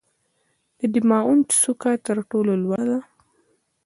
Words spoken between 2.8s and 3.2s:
ده.